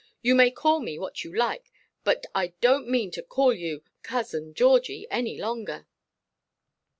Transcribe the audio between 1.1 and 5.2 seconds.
you like, but I donʼt mean to call you 'Cousin Georgie'